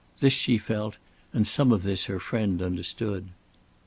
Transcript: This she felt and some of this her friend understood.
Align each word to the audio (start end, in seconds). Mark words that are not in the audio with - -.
This 0.19 0.33
she 0.33 0.57
felt 0.57 0.97
and 1.31 1.45
some 1.45 1.71
of 1.71 1.83
this 1.83 2.05
her 2.05 2.19
friend 2.19 2.59
understood. 2.59 3.27